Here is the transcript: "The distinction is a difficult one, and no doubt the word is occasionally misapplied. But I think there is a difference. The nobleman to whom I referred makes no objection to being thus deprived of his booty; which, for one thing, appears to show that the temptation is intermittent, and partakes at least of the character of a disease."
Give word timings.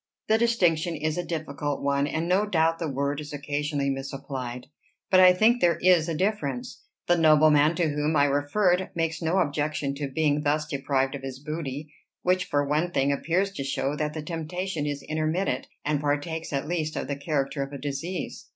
"The 0.29 0.39
distinction 0.39 0.95
is 0.95 1.15
a 1.19 1.23
difficult 1.23 1.83
one, 1.83 2.07
and 2.07 2.27
no 2.27 2.47
doubt 2.47 2.79
the 2.79 2.89
word 2.89 3.19
is 3.21 3.31
occasionally 3.31 3.91
misapplied. 3.91 4.65
But 5.11 5.19
I 5.19 5.31
think 5.31 5.61
there 5.61 5.77
is 5.77 6.09
a 6.09 6.15
difference. 6.17 6.81
The 7.05 7.15
nobleman 7.19 7.75
to 7.75 7.89
whom 7.89 8.15
I 8.15 8.25
referred 8.25 8.89
makes 8.95 9.21
no 9.21 9.37
objection 9.37 9.93
to 9.97 10.07
being 10.09 10.41
thus 10.41 10.65
deprived 10.65 11.13
of 11.13 11.21
his 11.21 11.37
booty; 11.37 11.93
which, 12.23 12.45
for 12.45 12.65
one 12.67 12.89
thing, 12.89 13.11
appears 13.11 13.51
to 13.51 13.63
show 13.63 13.95
that 13.95 14.13
the 14.15 14.23
temptation 14.23 14.87
is 14.87 15.03
intermittent, 15.03 15.67
and 15.85 16.01
partakes 16.01 16.51
at 16.51 16.67
least 16.67 16.95
of 16.95 17.07
the 17.07 17.15
character 17.15 17.61
of 17.61 17.71
a 17.71 17.77
disease." 17.77 18.47